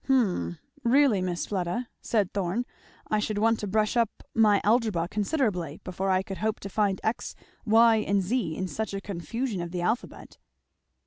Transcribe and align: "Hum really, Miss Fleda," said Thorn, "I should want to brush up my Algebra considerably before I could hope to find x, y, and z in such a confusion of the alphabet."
"Hum 0.07 0.57
really, 0.83 1.21
Miss 1.21 1.45
Fleda," 1.45 1.87
said 2.01 2.33
Thorn, 2.33 2.65
"I 3.09 3.19
should 3.19 3.37
want 3.37 3.59
to 3.59 3.67
brush 3.67 3.95
up 3.95 4.23
my 4.33 4.59
Algebra 4.63 5.07
considerably 5.07 5.79
before 5.83 6.09
I 6.09 6.23
could 6.23 6.39
hope 6.39 6.59
to 6.61 6.69
find 6.69 6.99
x, 7.03 7.35
y, 7.67 7.97
and 7.97 8.23
z 8.23 8.55
in 8.55 8.67
such 8.67 8.95
a 8.95 8.99
confusion 9.01 9.61
of 9.61 9.69
the 9.69 9.81
alphabet." 9.81 10.39